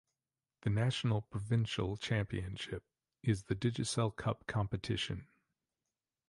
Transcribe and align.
The 0.61 0.71
national 0.71 1.21
provincial 1.21 1.95
championship 1.95 2.83
is 3.21 3.43
the 3.43 3.55
Digicel 3.55 4.15
Cup 4.15 4.47
competition. 4.47 5.27